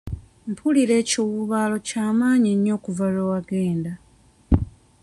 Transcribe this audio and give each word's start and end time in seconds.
Mpulira 0.49 0.93
ekiwuubaalo 1.01 1.75
ky'amaanyi 1.87 2.51
nnyo 2.55 2.71
okuva 2.77 3.05
lwe 3.13 3.23
wagenda. 3.31 3.93